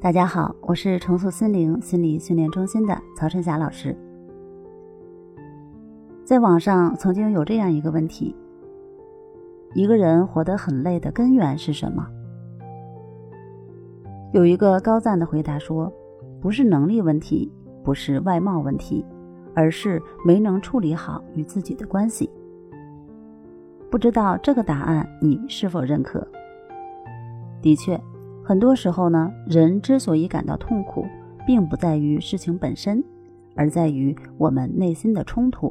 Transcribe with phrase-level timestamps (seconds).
[0.00, 3.96] 大家好，我是重塑心灵心理训练中心的曹春霞老师。
[6.24, 8.32] 在网上曾经有这样一个问题：
[9.74, 12.06] 一个人活得很累的根源是什么？
[14.32, 15.92] 有一个高赞的回答说
[16.40, 17.52] ：“不是能力问题，
[17.82, 19.04] 不是外貌问题，
[19.52, 22.30] 而是没能处理好与自己的关系。”
[23.90, 26.24] 不知道这个答案你是否认可？
[27.60, 28.00] 的确，
[28.48, 31.04] 很多时候呢，人之所以感到痛苦，
[31.46, 33.04] 并不在于事情本身，
[33.54, 35.70] 而在于我们内心的冲突。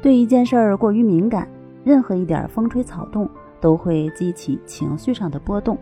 [0.00, 1.46] 对一件事儿过于敏感，
[1.84, 3.28] 任何一点风吹草动
[3.60, 5.76] 都会激起情绪上的波动。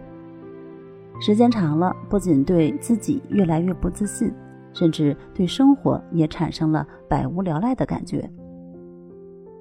[1.20, 4.28] 时间长了，不仅对自己越来越不自信，
[4.72, 8.28] 甚至对生活也产生了百无聊赖的感觉。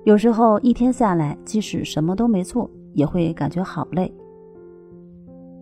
[0.06, 4.12] 有时候一天下来，即使什么都没做，也会感觉好累。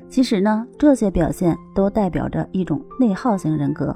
[0.10, 3.96] 其实呢，这些表现都代表着一种内耗型人格。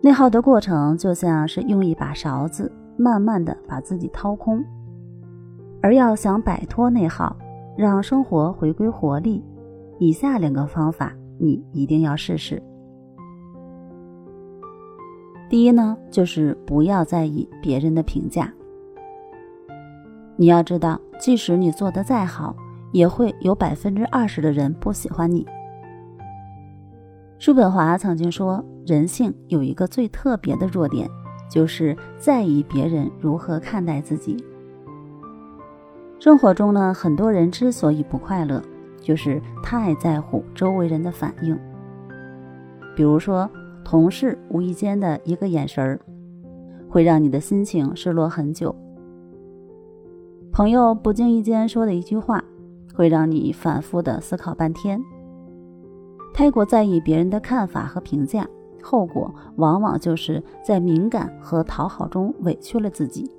[0.00, 4.64] 内耗的过程就像是用一把勺子，慢慢的把自己掏空。
[5.82, 7.36] 而要想摆脱内耗，
[7.76, 9.44] 让生活回归活力，
[9.98, 12.62] 以下两个方法你一定要试试。
[15.48, 18.52] 第一呢，就是不要在意别人的评价。
[20.36, 22.54] 你要知道，即使你做的再好，
[22.96, 25.46] 也会有百分之二十的人不喜欢你。
[27.38, 31.06] 叔本华曾经说，人性有一个最特别的弱点，
[31.50, 34.42] 就是在意别人如何看待自己。
[36.18, 38.62] 生活中呢，很多人之所以不快乐，
[38.98, 41.54] 就是太在乎周围人的反应。
[42.96, 43.46] 比如说，
[43.84, 46.00] 同事无意间的一个眼神儿，
[46.88, 48.74] 会让你的心情失落很久。
[50.50, 52.42] 朋友不经意间说的一句话，
[52.96, 55.00] 会让你反复的思考半天。
[56.34, 58.48] 太过在意别人的看法和评价，
[58.82, 63.30] 后果往往就是在敏感和讨好中委屈了自己。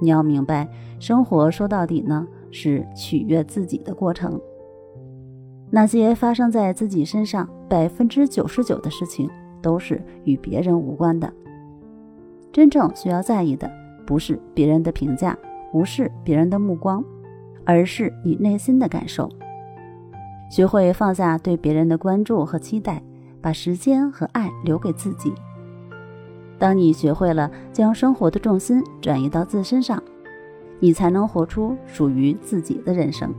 [0.00, 0.68] 你要明白，
[1.00, 4.40] 生活说到底呢，是取悦自己的过程。
[5.70, 9.28] 那些发生在自己身上百分之九十九的事情，
[9.60, 11.32] 都是与别人无关的。
[12.52, 13.70] 真正需要在意的，
[14.06, 15.36] 不是别人的评价。
[15.74, 17.04] 无视别人的目光，
[17.68, 19.28] 而是你内心的感受。
[20.50, 23.02] 学会放下对别人的关注和期待，
[23.42, 25.34] 把时间和爱留给自己。
[26.58, 30.02] 当你学会了将生活的重心转移到自身上，
[30.80, 33.30] 你才能活出属于自己的人生。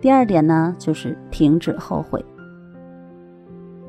[0.00, 2.24] 第二点呢，就是停止后悔。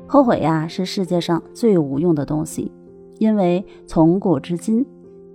[0.06, 2.70] 后悔呀，是世界上最无用的东西，
[3.18, 4.86] 因为从古至今。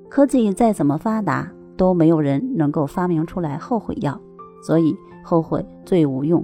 [0.08, 4.20] 科技再怎么发达，都没有人能够发明出来后悔药，
[4.64, 6.44] 所以后悔最无用。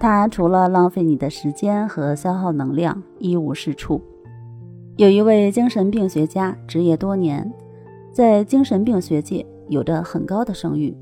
[0.00, 4.00] 它除了浪费你的时间和消耗能量，一无是处。
[4.96, 7.52] 有一位精神病学家，执业多年，
[8.12, 10.96] 在精神病学界有着很高的声誉。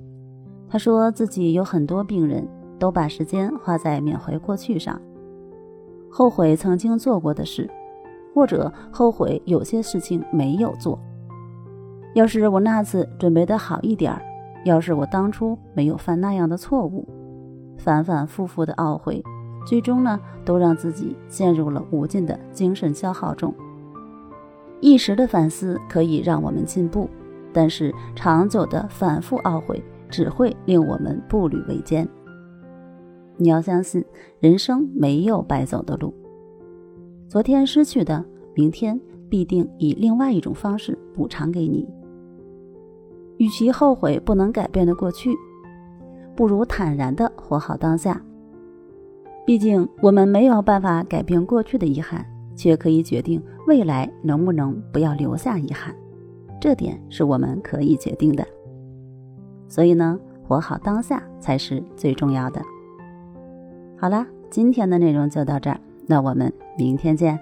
[0.68, 2.46] 他说自己有很多病人
[2.78, 5.00] 都把时间花在缅怀过去上，
[6.10, 7.70] 后悔曾经做过的事，
[8.34, 10.98] 或者后悔有些事情没有做。
[12.16, 14.22] 要是我那次准备的好一点儿，
[14.64, 17.06] 要是我当初没有犯那样的错误，
[17.76, 19.22] 反反复复的懊悔，
[19.66, 23.54] 最终呢，都让自己陷入了无尽的精神消耗中。
[24.80, 27.06] 一时的反思可以让我们进步，
[27.52, 32.08] 但是长久的反复懊悔只会令我们步履维艰。
[33.36, 34.02] 你要相信，
[34.40, 36.14] 人生没有白走的路，
[37.28, 38.24] 昨天失去的，
[38.54, 41.86] 明天必定以另外一种方式补偿给你。
[43.38, 45.34] 与其后悔不能改变的过去，
[46.34, 48.20] 不如坦然的活好当下。
[49.44, 55.94] 毕竟我们没有办法改变过去的遗憾，却可以决定未来能不能不要留下遗憾。
[56.60, 58.44] 这点是我们可以决定的。
[59.68, 62.60] 所以呢，活好当下才是最重要的。
[63.96, 67.38] 好了，今天的内容就到这儿，那我们明天见。